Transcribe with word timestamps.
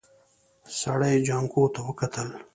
سړي 0.79 1.15
جانکو 1.27 1.63
ته 1.73 1.79
وکتل. 1.87 2.29